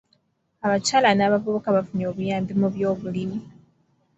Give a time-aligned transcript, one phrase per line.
[0.65, 3.37] Abakyala n'abavubuka bafunye obuyambi mu by'obulimi.